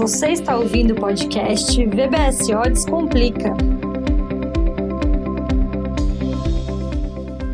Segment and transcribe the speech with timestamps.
[0.00, 3.54] Você está ouvindo o podcast VBSO Descomplica.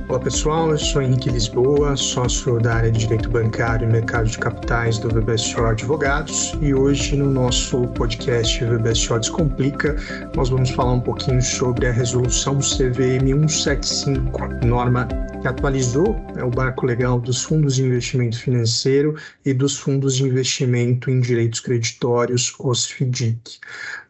[0.09, 4.39] Olá pessoal, eu sou Henrique Lisboa, sócio da área de Direito Bancário e Mercado de
[4.39, 9.97] Capitais do VBSO Advogados e hoje no nosso podcast VBSO Descomplica
[10.37, 15.09] nós vamos falar um pouquinho sobre a resolução CVM 175, norma
[15.47, 19.15] que atualizou né, o barco legal dos fundos de investimento financeiro
[19.45, 23.61] e dos fundos de investimento em direitos creditórios, os FDIC.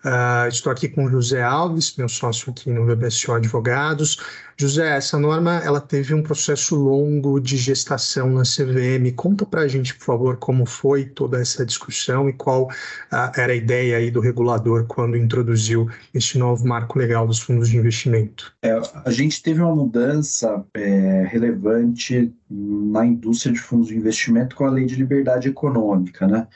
[0.06, 4.18] Uh, estou aqui com José Alves, meu sócio aqui no VBSO Advogados.
[4.56, 9.12] José, essa norma ela teve um processo longo de gestação na CVM.
[9.14, 13.52] Conta para a gente, por favor, como foi toda essa discussão e qual uh, era
[13.52, 18.54] a ideia aí do regulador quando introduziu esse novo marco legal dos fundos de investimento.
[18.62, 24.64] É, a gente teve uma mudança é, relevante na indústria de fundos de investimento com
[24.64, 26.46] a lei de liberdade econômica, né?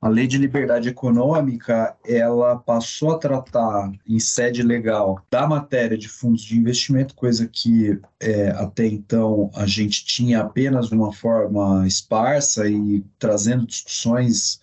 [0.00, 6.06] A lei de liberdade econômica, ela passou a tratar em sede legal da matéria de
[6.06, 11.86] fundos de investimento, coisa que é, até então a gente tinha apenas de uma forma
[11.86, 14.60] esparsa e trazendo discussões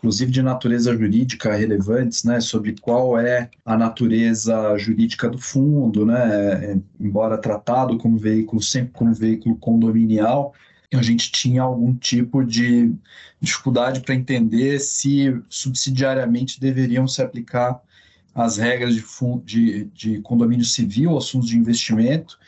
[0.00, 6.64] inclusive de natureza jurídica relevantes, né, sobre qual é a natureza jurídica do fundo, né,
[6.64, 10.54] é, embora tratado como veículo sempre como veículo condominial,
[10.92, 12.92] a gente tinha algum tipo de
[13.40, 17.80] dificuldade para entender se subsidiariamente deveriam se aplicar
[18.34, 22.38] as regras de, fundo, de, de condomínio civil aos fundos de investimento.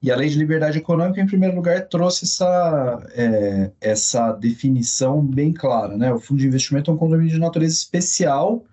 [0.00, 5.52] E a Lei de Liberdade Econômica, em primeiro lugar, trouxe essa, é, essa definição bem
[5.52, 5.96] clara.
[5.96, 6.12] Né?
[6.12, 8.64] O fundo de investimento é um condomínio de natureza especial,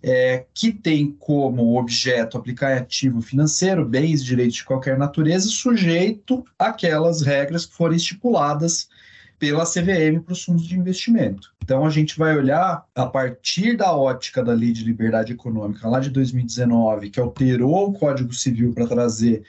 [0.00, 7.22] é, que tem como objeto aplicar ativo financeiro, bens direitos de qualquer natureza, sujeito àquelas
[7.22, 8.88] regras que forem estipuladas
[9.38, 11.52] pela CVM para os fundos de investimento.
[11.64, 15.98] Então, a gente vai olhar a partir da ótica da Lei de Liberdade Econômica, lá
[15.98, 19.42] de 2019, que alterou o Código Civil para trazer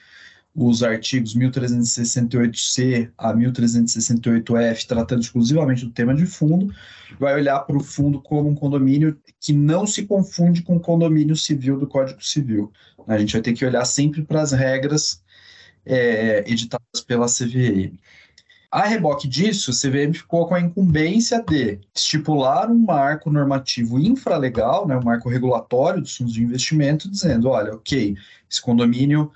[0.55, 6.73] os artigos 1368C a 1368F, tratando exclusivamente do tema de fundo,
[7.19, 11.35] vai olhar para o fundo como um condomínio que não se confunde com o condomínio
[11.35, 12.71] civil do Código Civil.
[13.07, 15.23] A gente vai ter que olhar sempre para as regras
[15.85, 17.97] é, editadas pela CVM.
[18.71, 24.87] A reboque disso, a CVM ficou com a incumbência de estipular um marco normativo infralegal,
[24.87, 28.15] né, um marco regulatório dos fundos de investimento, dizendo, olha, ok,
[28.49, 29.31] esse condomínio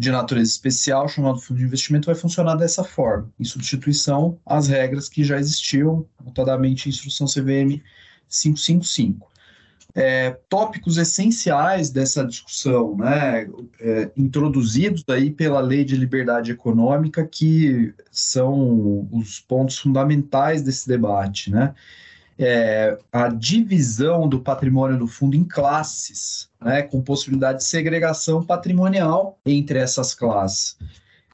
[0.00, 5.10] de natureza especial, chamado fundo de investimento, vai funcionar dessa forma, em substituição às regras
[5.10, 7.82] que já existiam, notadamente a instrução CVM
[8.26, 9.28] 555.
[9.94, 13.46] É, tópicos essenciais dessa discussão, né,
[13.78, 21.50] é, introduzidos aí pela Lei de Liberdade Econômica, que são os pontos fundamentais desse debate,
[21.50, 21.74] né?
[22.42, 29.38] É, a divisão do patrimônio do fundo em classes, né, com possibilidade de segregação patrimonial
[29.44, 30.78] entre essas classes.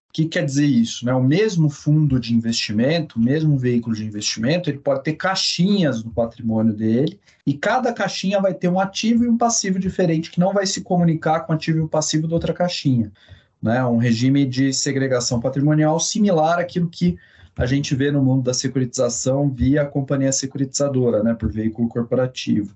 [0.09, 1.07] O que quer dizer isso?
[1.07, 1.15] Né?
[1.15, 6.11] O mesmo fundo de investimento, o mesmo veículo de investimento, ele pode ter caixinhas no
[6.11, 10.53] patrimônio dele, e cada caixinha vai ter um ativo e um passivo diferente, que não
[10.53, 13.13] vai se comunicar com o ativo e o passivo da outra caixinha.
[13.63, 13.85] Né?
[13.85, 17.17] Um regime de segregação patrimonial similar àquilo que
[17.57, 22.75] a gente vê no mundo da securitização via a companhia securitizadora, né, por veículo corporativo.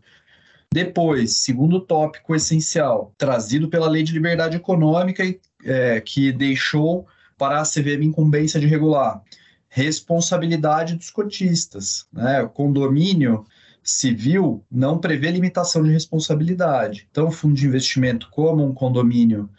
[0.72, 5.22] Depois, segundo tópico essencial, trazido pela Lei de Liberdade Econômica,
[5.64, 9.22] é, que deixou para a CVM incumbência de regular,
[9.68, 12.06] responsabilidade dos cotistas.
[12.12, 12.42] Né?
[12.42, 13.44] O condomínio
[13.82, 17.08] civil não prevê limitação de responsabilidade.
[17.10, 19.50] Então, fundo de investimento, como um condomínio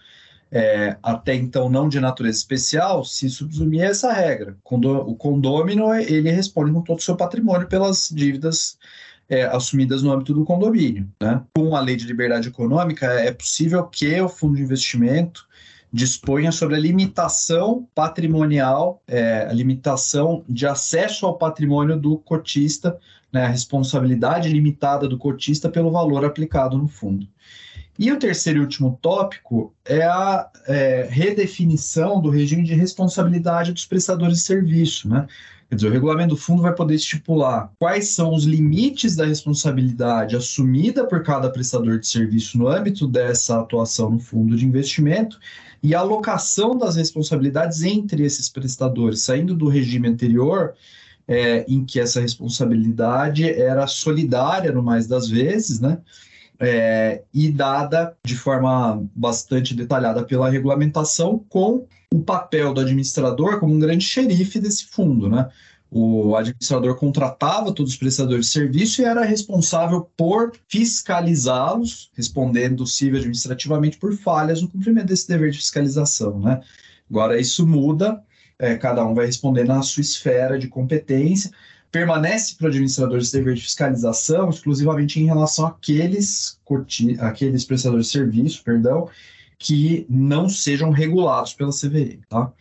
[0.52, 4.58] é, até então não de natureza especial, se subsumir essa regra.
[4.64, 8.78] O condômino ele responde com todo o seu patrimônio pelas dívidas
[9.30, 11.08] é, assumidas no âmbito do condomínio.
[11.22, 11.42] Né?
[11.56, 15.48] Com a lei de liberdade econômica, é possível que o fundo de investimento
[15.94, 22.98] disponha sobre a limitação patrimonial, é, a limitação de acesso ao patrimônio do cotista,
[23.32, 27.28] né, a responsabilidade limitada do cotista pelo valor aplicado no fundo.
[28.02, 33.86] E o terceiro e último tópico é a é, redefinição do regime de responsabilidade dos
[33.86, 35.08] prestadores de serviço.
[35.08, 35.28] Né?
[35.70, 40.36] Quer dizer, o regulamento do fundo vai poder estipular quais são os limites da responsabilidade
[40.36, 45.40] assumida por cada prestador de serviço no âmbito dessa atuação no fundo de investimento
[45.84, 50.74] e a alocação das responsabilidades entre esses prestadores, saindo do regime anterior,
[51.28, 56.00] é, em que essa responsabilidade era solidária, no mais das vezes, né?
[56.62, 63.74] É, e dada de forma bastante detalhada pela regulamentação, com o papel do administrador como
[63.74, 65.50] um grande xerife desse fundo, né?
[65.94, 73.20] O administrador contratava todos os prestadores de serviço e era responsável por fiscalizá-los, respondendo civil
[73.20, 76.40] administrativamente por falhas no cumprimento desse dever de fiscalização.
[76.40, 76.62] Né?
[77.10, 78.24] Agora, isso muda,
[78.58, 81.52] é, cada um vai responder na sua esfera de competência.
[81.92, 86.60] Permanece para o administrador esse dever de fiscalização exclusivamente em relação àqueles,
[87.20, 89.10] àqueles prestadores de serviço, perdão,
[89.60, 92.22] que não sejam regulados pela CVM.
[92.30, 92.52] Tá?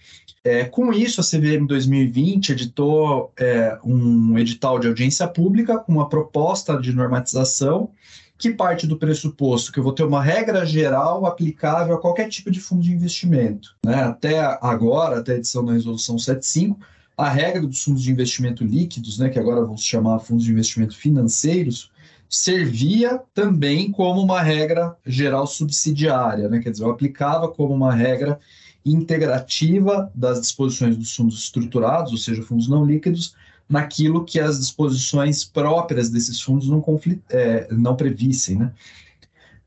[0.43, 6.09] É, com isso, a CVM 2020 editou é, um edital de audiência pública com uma
[6.09, 7.91] proposta de normatização
[8.39, 12.51] que parte do pressuposto que eu vou ter uma regra geral aplicável a qualquer tipo
[12.51, 13.77] de fundo de investimento.
[13.85, 14.03] Né?
[14.03, 16.81] Até agora, até a edição da resolução 75,
[17.21, 20.53] a regra dos fundos de investimento líquidos, né, que agora vão se chamar fundos de
[20.53, 21.91] investimento financeiros,
[22.29, 26.61] servia também como uma regra geral subsidiária, né?
[26.61, 28.39] quer dizer, eu aplicava como uma regra
[28.87, 33.35] integrativa das disposições dos fundos estruturados, ou seja, fundos não líquidos,
[33.69, 36.83] naquilo que as disposições próprias desses fundos não,
[37.29, 38.57] é, não previssem.
[38.57, 38.73] Né?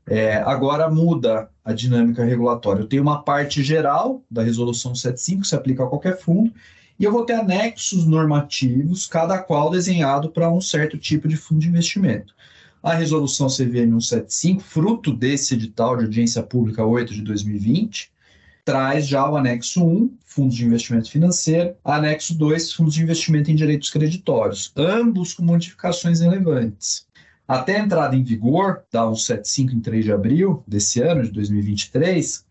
[0.06, 2.80] É, agora muda a dinâmica regulatória.
[2.80, 6.52] Eu tenho uma parte geral da resolução 75, que se aplica a qualquer fundo,
[6.98, 11.60] e eu vou ter anexos normativos, cada qual desenhado para um certo tipo de fundo
[11.60, 12.34] de investimento.
[12.82, 18.12] A resolução CVM 175, fruto desse edital de audiência pública 8 de 2020,
[18.64, 23.54] traz já o anexo 1, fundos de investimento financeiro, anexo 2, fundos de investimento em
[23.54, 27.06] direitos creditórios, ambos com modificações relevantes.
[27.46, 32.44] Até a entrada em vigor da 175 em 3 de abril desse ano, de 2023,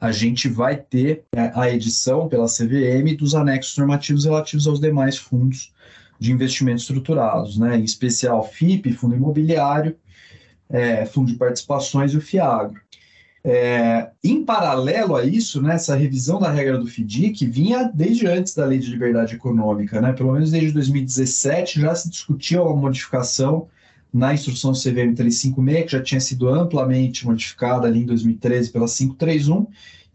[0.00, 5.16] a gente vai ter né, a edição pela CVM dos anexos normativos relativos aos demais
[5.16, 5.72] fundos
[6.18, 7.76] de investimento estruturados, né?
[7.76, 9.96] em especial FIP, Fundo Imobiliário,
[10.68, 12.80] é, Fundo de Participações e o FIAGRO.
[13.48, 18.52] É, em paralelo a isso, né, essa revisão da regra do FDIC vinha desde antes
[18.52, 23.68] da Lei de Liberdade Econômica, né, pelo menos desde 2017 já se discutia uma modificação
[24.16, 29.66] na instrução CVM 356, que já tinha sido amplamente modificada ali em 2013 pela 531,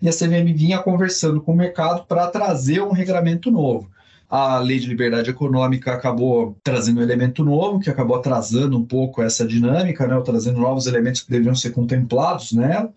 [0.01, 3.89] e a CVM vinha conversando com o mercado para trazer um regramento novo.
[4.27, 9.21] A Lei de Liberdade Econômica acabou trazendo um elemento novo, que acabou atrasando um pouco
[9.21, 12.91] essa dinâmica, né, trazendo novos elementos que deveriam ser contemplados nela.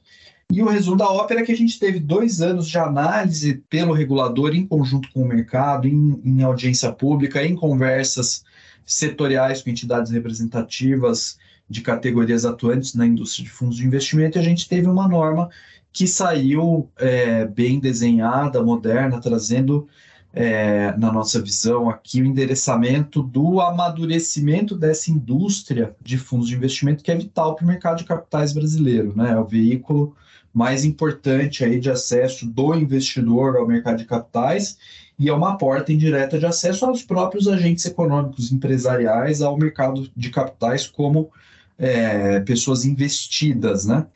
[0.50, 3.92] E o resumo da ópera é que a gente teve dois anos de análise pelo
[3.92, 8.44] regulador em conjunto com o mercado, em, em audiência pública, em conversas
[8.86, 11.38] setoriais com entidades representativas
[11.68, 15.48] de categorias atuantes na indústria de fundos de investimento, e a gente teve uma norma
[15.92, 19.86] que saiu é, bem desenhada, moderna, trazendo,
[20.32, 27.02] é, na nossa visão aqui, o endereçamento do amadurecimento dessa indústria de fundos de investimento
[27.02, 29.16] que é vital para o mercado de capitais brasileiro.
[29.16, 29.30] Né?
[29.30, 30.16] É o veículo
[30.52, 34.76] mais importante aí de acesso do investidor ao mercado de capitais
[35.18, 40.30] e é uma porta indireta de acesso aos próprios agentes econômicos empresariais ao mercado de
[40.30, 41.30] capitais como
[41.78, 44.06] é, pessoas investidas, né?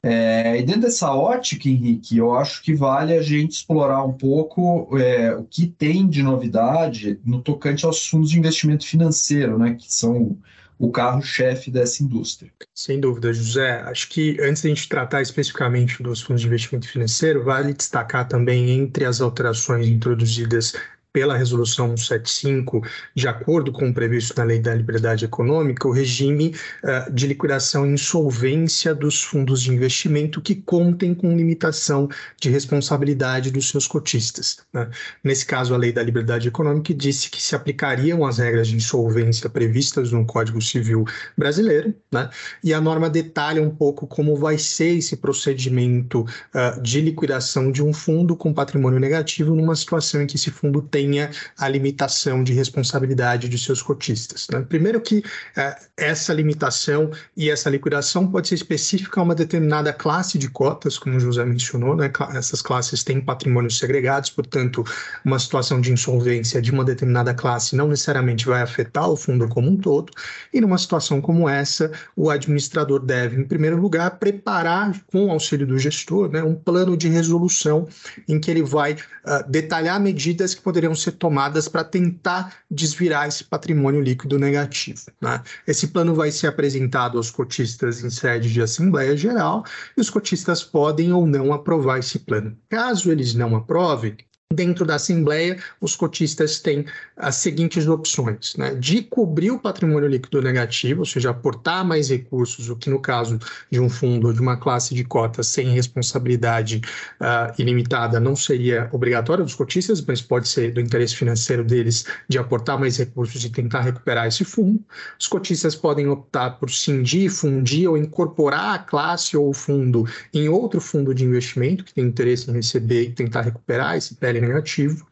[0.00, 4.96] É, e dentro dessa ótica, Henrique, eu acho que vale a gente explorar um pouco
[4.96, 9.92] é, o que tem de novidade no tocante aos fundos de investimento financeiro, né, que
[9.92, 10.38] são
[10.78, 12.52] o carro-chefe dessa indústria.
[12.74, 13.80] Sem dúvida, José.
[13.82, 18.28] Acho que antes de a gente tratar especificamente dos fundos de investimento financeiro, vale destacar
[18.28, 20.74] também entre as alterações introduzidas
[21.12, 22.82] pela Resolução 175,
[23.14, 26.54] de acordo com o previsto na Lei da Liberdade Econômica, o regime
[26.84, 32.08] uh, de liquidação e insolvência dos fundos de investimento que contem com limitação
[32.40, 34.58] de responsabilidade dos seus cotistas.
[34.72, 34.88] Né?
[35.24, 39.48] Nesse caso, a Lei da Liberdade Econômica disse que se aplicariam as regras de insolvência
[39.48, 41.04] previstas no Código Civil
[41.36, 42.28] brasileiro, né?
[42.62, 47.82] e a norma detalha um pouco como vai ser esse procedimento uh, de liquidação de
[47.82, 52.42] um fundo com patrimônio negativo numa situação em que esse fundo tem tenha a limitação
[52.42, 54.48] de responsabilidade de seus cotistas.
[54.50, 54.64] Né?
[54.68, 55.22] Primeiro que
[55.56, 60.98] é, essa limitação e essa liquidação pode ser específica a uma determinada classe de cotas,
[60.98, 62.10] como o José mencionou, né?
[62.34, 64.84] essas classes têm patrimônios segregados, portanto,
[65.24, 69.70] uma situação de insolvência de uma determinada classe não necessariamente vai afetar o fundo como
[69.70, 70.12] um todo,
[70.52, 75.66] e numa situação como essa, o administrador deve, em primeiro lugar, preparar, com o auxílio
[75.66, 77.86] do gestor, né, um plano de resolução
[78.26, 83.28] em que ele vai uh, detalhar medidas que poderiam poderiam ser tomadas para tentar desvirar
[83.28, 85.00] esse patrimônio líquido negativo.
[85.20, 85.42] Né?
[85.66, 89.64] Esse plano vai ser apresentado aos cotistas em sede de Assembleia Geral
[89.96, 92.56] e os cotistas podem ou não aprovar esse plano.
[92.68, 94.16] Caso eles não aprovem,
[94.54, 96.86] Dentro da Assembleia, os cotistas têm
[97.18, 98.74] as seguintes opções: né?
[98.74, 103.38] de cobrir o patrimônio líquido negativo, ou seja, aportar mais recursos, o que no caso
[103.70, 106.80] de um fundo ou de uma classe de cotas sem responsabilidade
[107.20, 112.38] uh, ilimitada não seria obrigatório dos cotistas, mas pode ser do interesse financeiro deles de
[112.38, 114.82] aportar mais recursos e tentar recuperar esse fundo.
[115.20, 120.48] Os cotistas podem optar por cindir, fundir ou incorporar a classe ou o fundo em
[120.48, 125.06] outro fundo de investimento que tem interesse em receber e tentar recuperar esse PL negativo.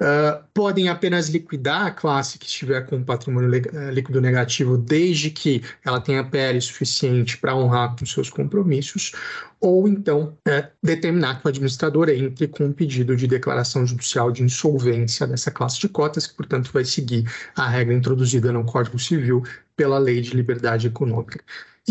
[0.00, 5.60] Uh, podem apenas liquidar a classe que estiver com patrimônio eh, líquido negativo, desde que
[5.84, 9.10] ela tenha PL suficiente para honrar com seus compromissos,
[9.60, 14.44] ou então é, determinar que o administrador entre com um pedido de declaração judicial de
[14.44, 19.42] insolvência dessa classe de cotas, que, portanto, vai seguir a regra introduzida no Código Civil
[19.74, 21.40] pela Lei de Liberdade Econômica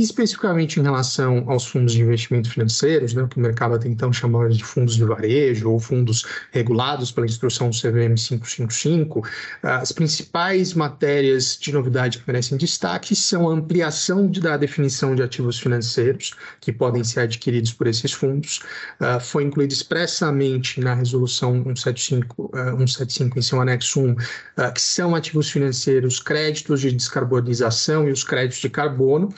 [0.01, 4.49] especificamente em relação aos fundos de investimento financeiros, né, que o mercado até então chamava
[4.49, 9.27] de fundos de varejo ou fundos regulados pela instrução CVM 555,
[9.63, 15.59] as principais matérias de novidade que merecem destaque são a ampliação da definição de ativos
[15.59, 18.61] financeiros que podem ser adquiridos por esses fundos.
[18.99, 24.17] Uh, foi incluído expressamente na resolução 175, uh, 175 em seu anexo 1, uh,
[24.73, 29.33] que são ativos financeiros, créditos de descarbonização e os créditos de carbono,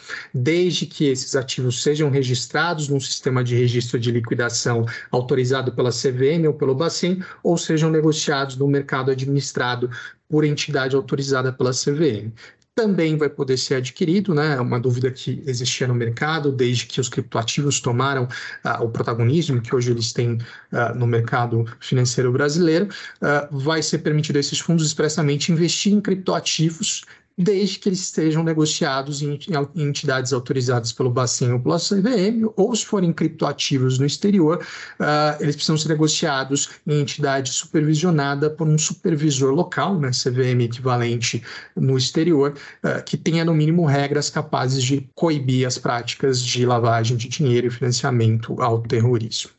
[0.49, 6.47] desde que esses ativos sejam registrados num sistema de registro de liquidação autorizado pela CVM
[6.47, 9.91] ou pelo Bacen, ou sejam negociados no mercado administrado
[10.27, 12.33] por entidade autorizada pela CVM
[12.79, 14.55] também vai poder ser adquirido, né?
[14.55, 19.59] É uma dúvida que existia no mercado desde que os criptoativos tomaram uh, o protagonismo
[19.59, 20.35] que hoje eles têm
[20.71, 22.87] uh, no mercado financeiro brasileiro.
[23.21, 27.03] Uh, vai ser permitido a esses fundos expressamente investir em criptoativos
[27.39, 29.39] desde que eles estejam negociados em,
[29.77, 34.61] entidades autorizadas pelo Bacen ou pela CVM, ou se forem criptoativos no exterior,
[34.99, 41.41] uh, eles precisam ser negociados em entidade supervisionada por um supervisor local, né, CVM equivalente
[41.77, 47.15] no exterior, uh, que tenha no mínimo regras capazes de coibir as práticas de lavagem
[47.15, 49.58] de dinheiro e financiamento ao terrorismo.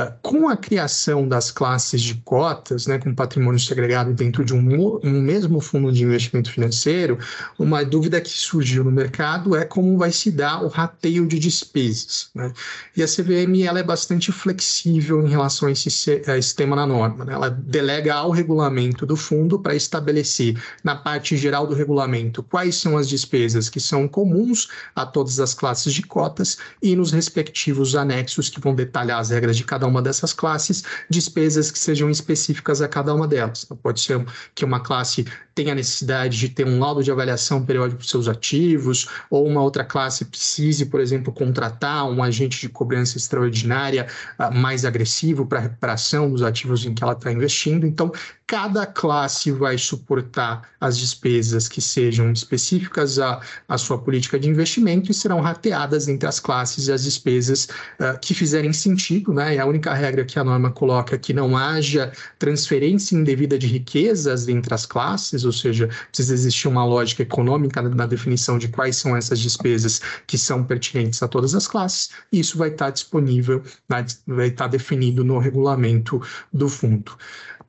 [0.00, 4.98] Ah, com a criação das classes de cotas, né, com patrimônio segregado dentro de um,
[5.02, 7.18] um, mesmo fundo de investimento financeiro,
[7.58, 12.30] uma dúvida que surgiu no mercado é como vai se dar o rateio de despesas.
[12.34, 12.52] Né?
[12.96, 16.86] E a CVM ela é bastante flexível em relação a esse, a esse tema na
[16.86, 17.24] norma.
[17.24, 17.32] Né?
[17.32, 22.96] Ela delega ao regulamento do fundo para estabelecer, na parte geral do regulamento, quais são
[22.96, 28.48] as despesas que são comuns a todas as classes de cotas e nos respectivos anexos
[28.48, 32.80] que vão detalhar as regras de cada cada uma dessas classes, despesas que sejam específicas
[32.80, 33.64] a cada uma delas.
[33.64, 35.26] Então, pode ser que uma classe
[35.62, 39.84] tenha necessidade de ter um laudo de avaliação periódico dos seus ativos, ou uma outra
[39.84, 44.06] classe precise, por exemplo, contratar um agente de cobrança extraordinária
[44.38, 47.86] uh, mais agressivo para a recuperação dos ativos em que ela está investindo.
[47.86, 48.10] Então,
[48.46, 55.08] cada classe vai suportar as despesas que sejam específicas à, à sua política de investimento
[55.08, 57.68] e serão rateadas entre as classes e as despesas
[58.00, 59.54] uh, que fizerem sentido, né?
[59.54, 63.68] E a única regra que a norma coloca é que não haja transferência indevida de
[63.68, 68.96] riquezas entre as classes, ou seja, precisa existir uma lógica econômica na definição de quais
[68.96, 73.62] são essas despesas que são pertinentes a todas as classes, e isso vai estar disponível,
[73.88, 77.12] vai estar definido no regulamento do fundo.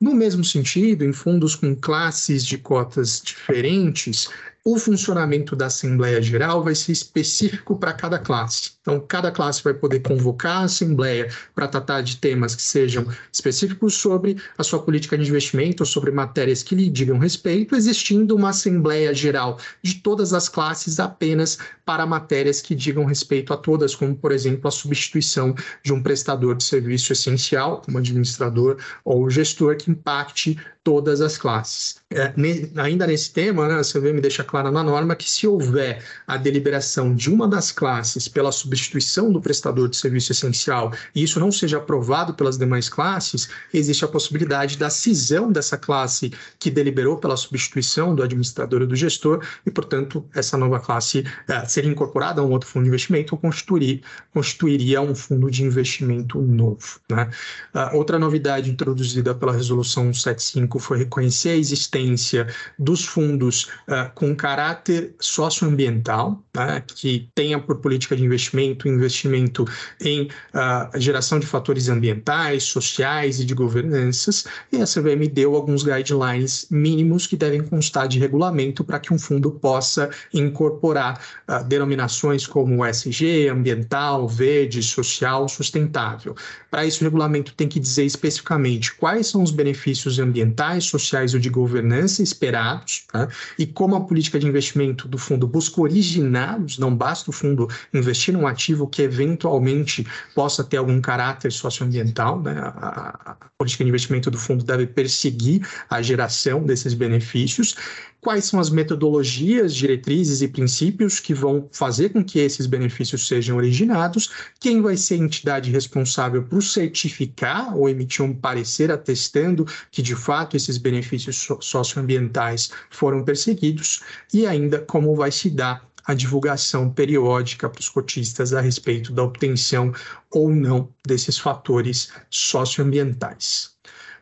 [0.02, 4.28] No mesmo sentido, em fundos com classes de cotas diferentes,
[4.64, 8.72] o funcionamento da Assembleia Geral vai ser específico para cada classe.
[8.80, 13.94] Então, cada classe vai poder convocar a Assembleia para tratar de temas que sejam específicos
[13.94, 18.50] sobre a sua política de investimento, ou sobre matérias que lhe digam respeito, existindo uma
[18.50, 24.16] Assembleia Geral de todas as classes apenas para matérias que digam respeito a todas, como,
[24.16, 29.91] por exemplo, a substituição de um prestador de serviço essencial, como administrador ou gestor, que
[29.92, 31.96] impacte todas as classes.
[32.10, 36.02] É, ne, ainda nesse tema, né, a CVM deixa clara na norma que se houver
[36.26, 41.38] a deliberação de uma das classes pela substituição do prestador de serviço essencial e isso
[41.38, 47.16] não seja aprovado pelas demais classes, existe a possibilidade da cisão dessa classe que deliberou
[47.16, 52.40] pela substituição do administrador e do gestor e, portanto, essa nova classe é, seria incorporada
[52.40, 57.00] a um outro fundo de investimento ou constituir, constituiria um fundo de investimento novo.
[57.08, 57.30] Né?
[57.74, 62.46] Uh, outra novidade introduzida pela resolução 175 foi reconhecer a existência
[62.78, 69.66] dos fundos uh, com caráter socioambiental, né, que tenha por política de investimento investimento
[70.00, 75.82] em uh, geração de fatores ambientais, sociais e de governanças, e a CVM deu alguns
[75.82, 82.46] guidelines mínimos que devem constar de regulamento para que um fundo possa incorporar uh, denominações
[82.46, 86.34] como SG, ambiental, verde, social, sustentável.
[86.72, 91.38] Para isso, o regulamento tem que dizer especificamente quais são os benefícios ambientais, sociais ou
[91.38, 93.28] de governança esperados, tá?
[93.58, 98.32] e como a política de investimento do fundo busca originá-los, não basta o fundo investir
[98.32, 102.58] num ativo que eventualmente possa ter algum caráter socioambiental, né?
[102.58, 107.76] a, a política de investimento do fundo deve perseguir a geração desses benefícios
[108.22, 113.56] quais são as metodologias, diretrizes e princípios que vão fazer com que esses benefícios sejam
[113.56, 120.00] originados, quem vai ser a entidade responsável por certificar ou emitir um parecer atestando que
[120.00, 124.02] de fato esses benefícios socioambientais foram perseguidos
[124.32, 129.24] e ainda como vai se dar a divulgação periódica para os cotistas a respeito da
[129.24, 129.92] obtenção
[130.30, 133.71] ou não desses fatores socioambientais.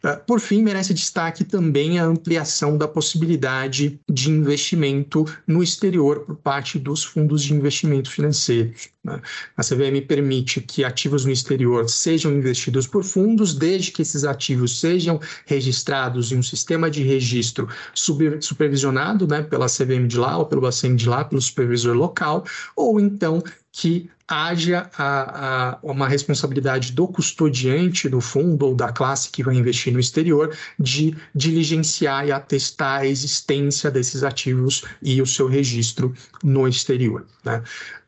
[0.02, 6.36] Ah, por fim, merece destaque também a ampliação da possibilidade de investimento no exterior por
[6.36, 8.88] parte dos fundos de investimento financeiros.
[9.02, 9.20] Né?
[9.56, 14.78] A CVM permite que ativos no exterior sejam investidos por fundos, desde que esses ativos
[14.78, 20.60] sejam registrados em um sistema de registro supervisionado né, pela CVM de lá ou pelo
[20.60, 22.44] Bacen de lá, pelo supervisor local,
[22.76, 23.42] ou então
[23.72, 29.56] que haja a, a, uma responsabilidade do custodiante do fundo ou da classe que vai
[29.56, 36.14] investir no exterior de diligenciar e atestar a existência desses ativos e o seu registro
[36.44, 37.26] no exterior.
[37.44, 37.60] Né?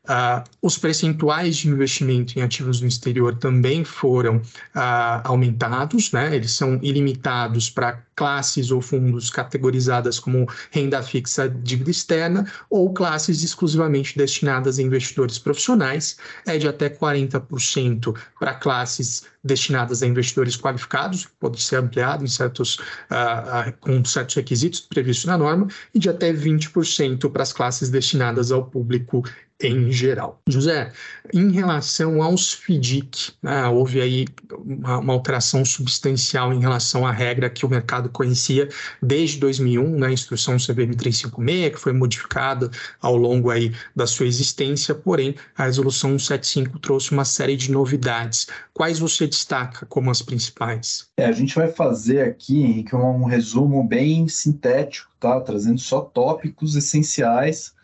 [0.04, 6.34] Uh, os percentuais de investimento em ativos no exterior também foram uh, aumentados, né?
[6.34, 13.44] eles são ilimitados para classes ou fundos categorizadas como renda fixa, dívida externa, ou classes
[13.44, 16.16] exclusivamente destinadas a investidores profissionais,
[16.46, 22.76] é de até 40% para classes destinadas a investidores qualificados, pode ser ampliado em certos,
[23.10, 28.52] uh, com certos requisitos previstos na norma, e de até 20% para as classes destinadas
[28.52, 29.24] ao público
[29.62, 30.40] em geral.
[30.48, 30.92] José,
[31.32, 37.48] em relação aos FDIC, né, houve aí uma, uma, alteração substancial em relação à regra
[37.48, 38.68] que o mercado conhecia
[39.00, 44.26] desde 2001, na né, instrução CVM 356, que foi modificada ao longo aí da sua
[44.26, 48.46] existência, porém a resolução 175 trouxe uma série de novidades.
[48.74, 51.06] Quais você destaca como as principais?
[51.16, 55.40] É, a gente vai fazer aqui, Henrique, um resumo bem sintético, tá?
[55.40, 57.74] trazendo só tópicos essenciais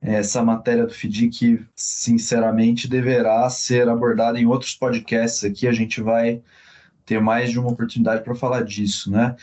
[0.00, 5.66] essa matéria do FDIC, sinceramente, deverá ser abordada em outros podcasts aqui.
[5.66, 6.42] A gente vai
[7.04, 9.36] ter mais de uma oportunidade para falar disso, né?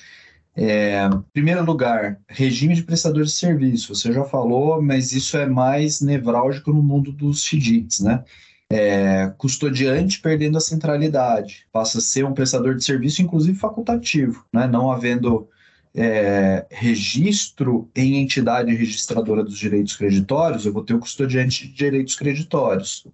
[0.55, 3.95] É, primeiro lugar, regime de prestadores de serviço.
[3.95, 8.23] Você já falou, mas isso é mais nevrálgico no mundo dos FDICs, né?
[8.69, 14.65] É, custodiante perdendo a centralidade, passa a ser um prestador de serviço, inclusive facultativo, né?
[14.65, 15.47] não havendo
[15.95, 22.15] é, registro em entidade registradora dos direitos creditórios, eu vou ter o custodiante de direitos
[22.15, 23.05] creditórios.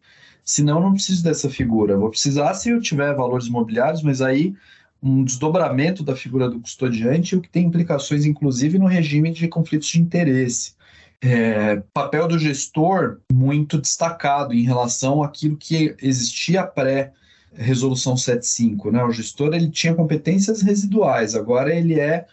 [0.44, 1.98] Senão, não preciso dessa figura.
[1.98, 4.56] Vou precisar se eu tiver valores imobiliários, mas aí
[5.02, 9.88] um desdobramento da figura do custodiante, o que tem implicações, inclusive, no regime de conflitos
[9.90, 10.74] de interesse.
[11.22, 17.12] É, papel do gestor muito destacado em relação àquilo que existia pré
[17.54, 19.04] resolução 75, né?
[19.04, 22.26] O gestor ele tinha competências residuais, agora ele é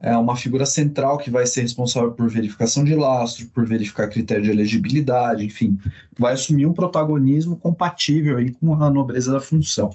[0.00, 4.44] é uma figura central que vai ser responsável por verificação de lastro, por verificar critério
[4.44, 5.78] de elegibilidade, enfim,
[6.16, 9.90] vai assumir um protagonismo compatível aí com a nobreza da função.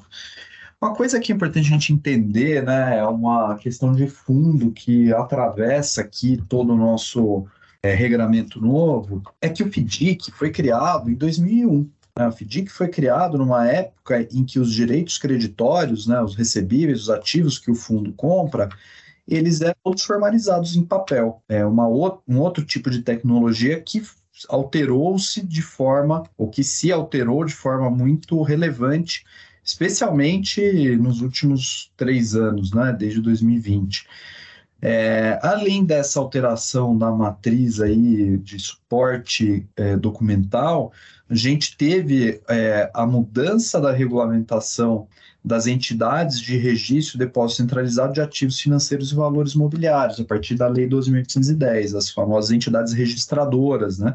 [0.82, 5.14] Uma coisa que é importante a gente entender, né, é uma questão de fundo que
[5.14, 7.46] atravessa aqui todo o nosso
[7.82, 11.90] é, regramento novo, é que o FDIC foi criado em 2001.
[12.18, 12.28] Né?
[12.28, 17.10] O FDIC foi criado numa época em que os direitos creditórios, né, os recebíveis, os
[17.10, 18.68] ativos que o fundo compra,
[19.28, 21.42] eles eram todos formalizados em papel.
[21.48, 24.02] É uma um outro tipo de tecnologia que
[24.50, 29.24] alterou-se de forma, ou que se alterou de forma muito relevante,
[29.64, 30.62] especialmente
[30.98, 34.08] nos últimos três anos, né, desde 2020.
[34.86, 40.92] É, além dessa alteração da matriz aí de suporte é, documental,
[41.30, 45.08] a gente teve é, a mudança da regulamentação
[45.44, 50.56] das entidades de registro e depósito centralizado de ativos financeiros e valores mobiliários, a partir
[50.56, 54.14] da Lei 12.810, as famosas entidades registradoras, né?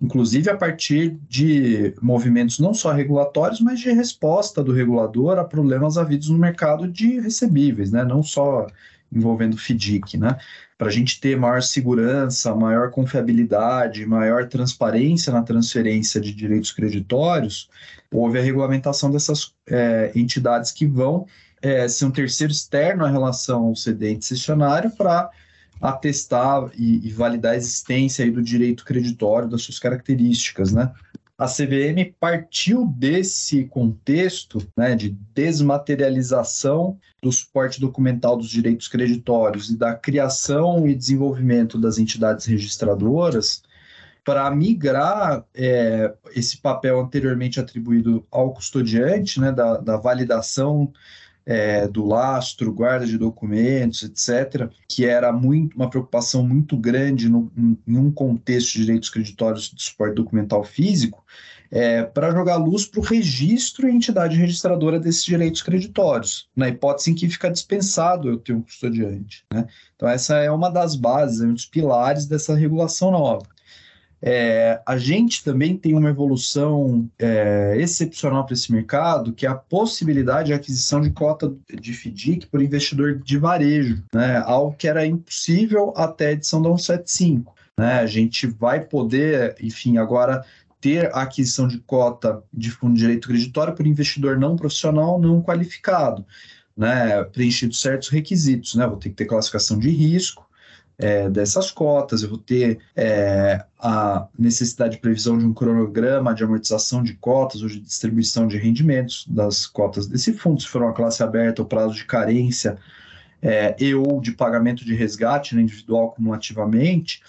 [0.00, 5.98] Inclusive a partir de movimentos não só regulatórios, mas de resposta do regulador a problemas
[5.98, 8.04] havidos no mercado de recebíveis, né?
[8.04, 8.68] Não só
[9.16, 10.36] envolvendo FDIC, né?
[10.78, 17.70] Para a gente ter maior segurança, maior confiabilidade, maior transparência na transferência de direitos creditórios,
[18.12, 21.26] houve a regulamentação dessas é, entidades que vão
[21.62, 25.30] é, ser um terceiro externo à relação ao cedente cessionário para
[25.80, 30.92] atestar e, e, validar a existência do direito creditório, das suas características, né?
[31.38, 39.76] A CVM partiu desse contexto né, de desmaterialização do suporte documental dos direitos creditórios e
[39.76, 43.62] da criação e desenvolvimento das entidades registradoras
[44.24, 50.90] para migrar é, esse papel anteriormente atribuído ao custodiante, né, da, da validação
[51.46, 57.50] é, do lastro, guarda de documentos, etc., que era muito, uma preocupação muito grande no,
[57.56, 61.24] em um contexto de direitos creditórios de suporte documental físico,
[61.70, 67.10] é, para jogar luz para o registro e entidade registradora desses direitos creditórios, na hipótese
[67.10, 69.44] em que fica dispensado eu ter um custodiante.
[69.52, 69.66] Né?
[69.94, 73.46] Então, essa é uma das bases, um dos pilares dessa regulação nova.
[74.20, 79.54] É, a gente também tem uma evolução é, excepcional para esse mercado, que é a
[79.54, 84.38] possibilidade de aquisição de cota de FDIC por investidor de varejo, né?
[84.38, 87.54] algo que era impossível até a edição da 175.
[87.78, 87.98] Né?
[88.00, 90.44] A gente vai poder, enfim, agora
[90.80, 95.42] ter a aquisição de cota de fundo de direito creditório por investidor não profissional não
[95.42, 96.24] qualificado,
[96.74, 97.22] né?
[97.24, 98.74] preenchido certos requisitos.
[98.74, 98.86] Né?
[98.86, 100.45] Vou ter que ter classificação de risco,
[100.98, 106.42] é, dessas cotas, eu vou ter é, a necessidade de previsão de um cronograma de
[106.42, 110.94] amortização de cotas ou de distribuição de rendimentos das cotas desse fundo, se for uma
[110.94, 112.78] classe aberta, o prazo de carência
[113.42, 117.20] é, e ou de pagamento de resgate né, individual cumulativamente,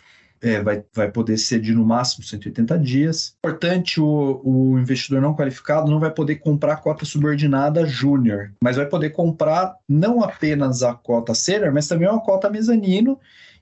[0.41, 3.35] é, vai, vai poder ser de no máximo 180 dias.
[3.39, 8.85] Importante, o, o investidor não qualificado não vai poder comprar cota subordinada júnior, mas vai
[8.85, 13.19] poder comprar não apenas a cota sênior, mas também uma cota mezanino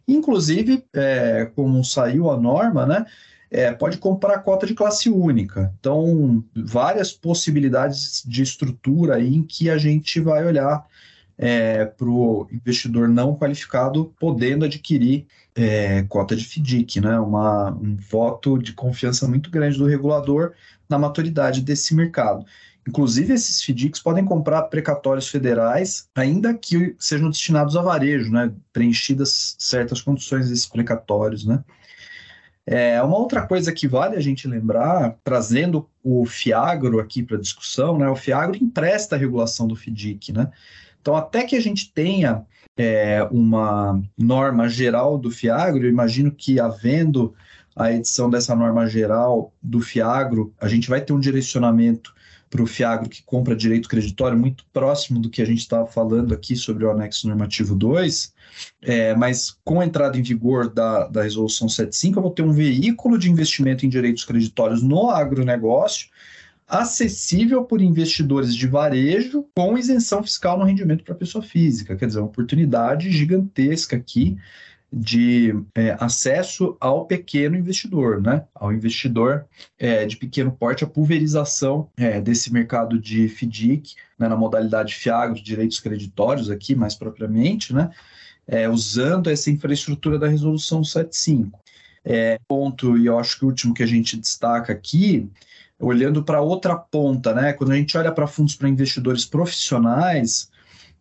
[0.07, 3.05] Inclusive, é, como saiu a norma, né,
[3.49, 5.73] é, pode comprar cota de classe única.
[5.79, 10.85] Então, várias possibilidades de estrutura aí em que a gente vai olhar
[11.37, 17.19] é, para o investidor não qualificado podendo adquirir é, cota de FDIC, né?
[17.19, 20.53] Uma, um voto de confiança muito grande do regulador
[20.87, 22.45] na maturidade desse mercado.
[22.87, 28.51] Inclusive, esses FDICs podem comprar precatórios federais, ainda que sejam destinados a varejo, né?
[28.71, 31.45] preenchidas certas condições desses precatórios.
[31.45, 31.63] Né?
[32.65, 37.97] É, uma outra coisa que vale a gente lembrar, trazendo o FIAGRO aqui para discussão,
[37.97, 38.07] né?
[38.07, 40.31] o FIAGRO empresta a regulação do FDIC.
[40.31, 40.51] Né?
[41.01, 42.45] Então, até que a gente tenha
[42.77, 47.33] é, uma norma geral do FIAGRO, eu imagino que havendo
[47.75, 52.13] a edição dessa norma geral do FIAGRO, a gente vai ter um direcionamento
[52.55, 56.33] para o Fiagro que compra direito creditório, muito próximo do que a gente estava falando
[56.33, 58.33] aqui sobre o anexo normativo 2,
[58.81, 62.53] é, mas com a entrada em vigor da, da resolução 75, eu vou ter um
[62.53, 66.07] veículo de investimento em direitos creditórios no agronegócio,
[66.65, 71.95] acessível por investidores de varejo com isenção fiscal no rendimento para pessoa física.
[71.95, 74.37] Quer dizer, uma oportunidade gigantesca aqui
[74.97, 78.45] de é, acesso ao pequeno investidor, né?
[78.55, 79.45] ao investidor
[79.77, 85.43] é, de pequeno porte, a pulverização é, desse mercado de FDIC, né, na modalidade FIAGRO,
[85.43, 87.91] direitos creditórios aqui mais propriamente, né?
[88.47, 91.59] É, usando essa infraestrutura da resolução 75.
[92.05, 95.27] É, ponto, e eu acho que o último que a gente destaca aqui,
[95.77, 97.51] olhando para outra ponta, né?
[97.51, 100.49] quando a gente olha para fundos para investidores profissionais,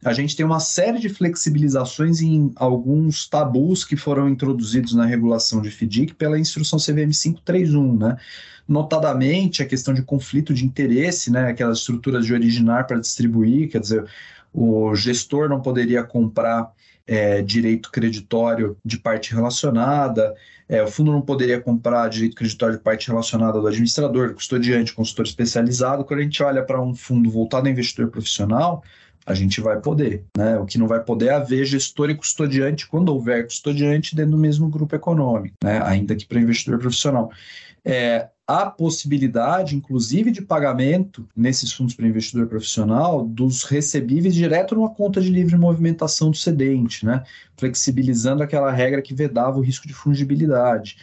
[0.04, 5.62] a gente tem uma série de flexibilizações em alguns tabus que foram introduzidos na regulação
[5.62, 8.16] de FDIC pela instrução CVM 531, né?
[8.68, 11.48] Notadamente a questão de conflito de interesse, né?
[11.48, 14.04] Aquelas estruturas de originar para distribuir, quer dizer,
[14.52, 16.70] o gestor não poderia comprar
[17.06, 20.34] é, direito creditório de parte relacionada,
[20.68, 24.94] é, o fundo não poderia comprar direito creditório de parte relacionada do administrador, do custodiante,
[24.94, 26.04] consultor especializado.
[26.04, 28.82] Quando a gente olha para um fundo voltado a investidor profissional,
[29.26, 30.24] a gente vai poder.
[30.36, 30.58] Né?
[30.58, 34.38] O que não vai poder é haver gestor e custodiante quando houver custodiante dentro do
[34.38, 35.80] mesmo grupo econômico, né?
[35.82, 37.30] ainda que para investidor profissional.
[37.84, 44.90] É, há possibilidade, inclusive, de pagamento nesses fundos para investidor profissional dos recebíveis direto numa
[44.90, 47.22] conta de livre movimentação do cedente, né?
[47.56, 50.96] flexibilizando aquela regra que vedava o risco de fungibilidade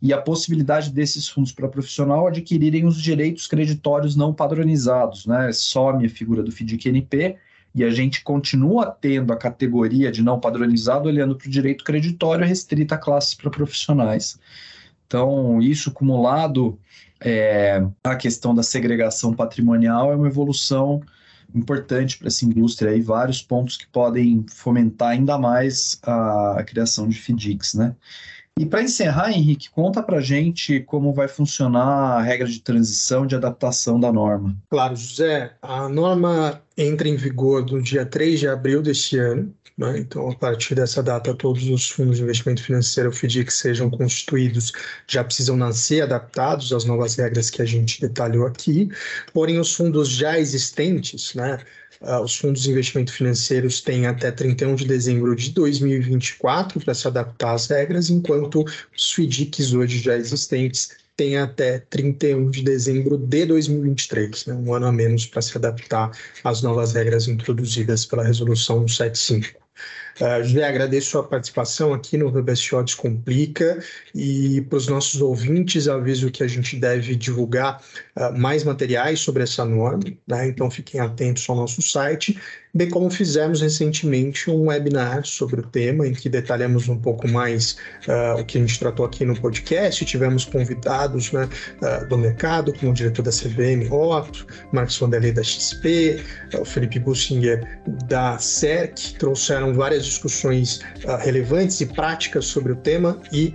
[0.00, 5.50] e a possibilidade desses fundos para profissional adquirirem os direitos creditórios não padronizados, né?
[5.52, 7.38] Some a figura do FDIC-NP
[7.76, 12.46] e a gente continua tendo a categoria de não padronizado olhando para o direito creditório
[12.46, 14.40] restrita a classes para profissionais.
[15.06, 16.78] Então, isso acumulado
[17.20, 21.02] é, a questão da segregação patrimonial é uma evolução
[21.54, 27.06] importante para essa indústria e vários pontos que podem fomentar ainda mais a, a criação
[27.06, 27.94] de FDICs, né?
[28.58, 33.34] E para encerrar, Henrique, conta para gente como vai funcionar a regra de transição de
[33.34, 34.56] adaptação da norma.
[34.70, 35.52] Claro, José.
[35.60, 39.54] A norma entra em vigor no dia 3 de abril deste ano.
[39.76, 39.98] Né?
[39.98, 44.72] Então, a partir dessa data, todos os fundos de investimento financeiro FDIC que sejam constituídos
[45.06, 48.88] já precisam nascer adaptados às novas regras que a gente detalhou aqui.
[49.34, 51.58] Porém, os fundos já existentes, né?
[52.00, 57.06] Uh, os fundos de investimento financeiros têm até 31 de dezembro de 2024 para se
[57.06, 58.64] adaptar às regras, enquanto
[58.96, 64.86] os FDICs hoje já existentes têm até 31 de dezembro de 2023, né, um ano
[64.86, 66.10] a menos para se adaptar
[66.44, 69.65] às novas regras introduzidas pela Resolução 175.
[70.20, 73.82] Uh, José, agradeço a participação aqui no VBSO Descomplica
[74.14, 77.82] e para os nossos ouvintes aviso que a gente deve divulgar
[78.16, 80.48] uh, mais materiais sobre essa norma, né?
[80.48, 82.40] então fiquem atentos ao nosso site
[82.76, 87.76] bem como fizemos recentemente um webinar sobre o tema, em que detalhamos um pouco mais
[88.06, 90.04] uh, o que a gente tratou aqui no podcast.
[90.04, 91.48] Tivemos convidados né,
[91.80, 96.22] uh, do mercado, como o diretor da CVM Roto, Marcos Vanderlei da XP,
[96.54, 100.80] uh, o Felipe Bussinger da CERC, trouxeram várias discussões
[101.20, 103.54] relevantes e práticas sobre o tema e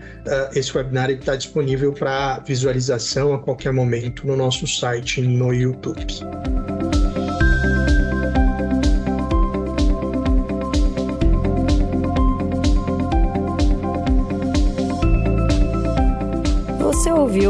[0.55, 6.05] esse webinar está disponível para visualização a qualquer momento no nosso site no YouTube.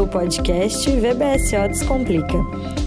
[0.02, 2.38] O podcast VBSO Descomplica.